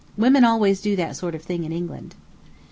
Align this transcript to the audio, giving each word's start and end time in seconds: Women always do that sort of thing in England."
Women 0.17 0.43
always 0.43 0.81
do 0.81 0.95
that 0.95 1.15
sort 1.15 1.35
of 1.35 1.43
thing 1.43 1.63
in 1.63 1.71
England." 1.71 2.15